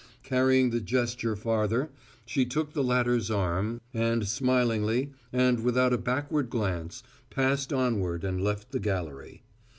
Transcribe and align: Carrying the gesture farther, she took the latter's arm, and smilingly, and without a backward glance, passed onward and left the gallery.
Carrying 0.23 0.71
the 0.71 0.81
gesture 0.81 1.35
farther, 1.35 1.91
she 2.25 2.43
took 2.43 2.73
the 2.73 2.83
latter's 2.83 3.29
arm, 3.29 3.79
and 3.93 4.27
smilingly, 4.27 5.11
and 5.31 5.59
without 5.63 5.93
a 5.93 5.97
backward 5.99 6.49
glance, 6.49 7.03
passed 7.29 7.71
onward 7.71 8.23
and 8.23 8.43
left 8.43 8.71
the 8.71 8.79
gallery. 8.79 9.43